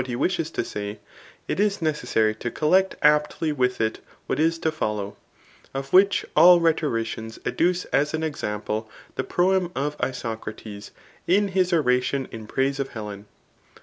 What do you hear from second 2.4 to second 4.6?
collect aptly with it what is